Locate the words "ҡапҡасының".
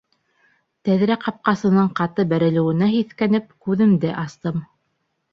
1.25-1.89